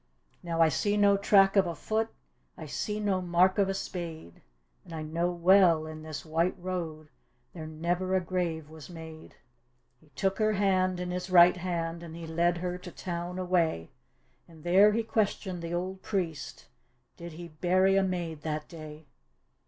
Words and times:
"Now 0.43 0.61
I 0.63 0.69
see 0.69 0.97
no 0.97 1.15
track 1.15 1.55
of 1.55 1.67
a 1.67 1.75
foot, 1.75 2.09
I 2.57 2.65
see 2.65 2.99
no 2.99 3.21
mark 3.21 3.59
of 3.59 3.69
a 3.69 3.75
spade. 3.75 4.41
And 4.83 4.93
I 4.95 5.03
know 5.03 5.29
well 5.31 5.85
in 5.85 6.01
this 6.01 6.25
white 6.25 6.55
road 6.57 7.09
There 7.53 7.67
never 7.67 8.15
a 8.15 8.19
grave 8.19 8.67
was 8.67 8.89
made." 8.89 9.35
He 9.99 10.09
took 10.15 10.39
her 10.39 10.53
hand 10.53 10.99
in 10.99 11.11
his 11.11 11.29
right 11.29 11.55
hand. 11.57 12.01
And 12.01 12.15
he 12.15 12.25
led 12.25 12.57
her 12.57 12.79
to 12.79 12.91
town 12.91 13.37
away. 13.37 13.91
And 14.47 14.63
there 14.63 14.91
he 14.91 15.03
questioned 15.03 15.61
the 15.61 15.75
old 15.75 16.01
priest. 16.01 16.65
Did 17.15 17.33
he 17.33 17.49
bury 17.49 17.95
a 17.95 18.01
maid 18.01 18.41
that 18.41 18.67
day. 18.67 19.05